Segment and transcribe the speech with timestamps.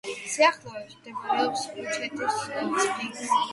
[0.35, 3.33] სიახლოვეს მდებარეობს ბუჩეჯის სფინქსი.